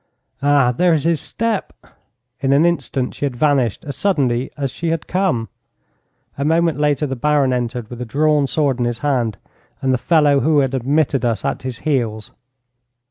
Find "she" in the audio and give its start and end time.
3.13-3.23, 4.71-4.87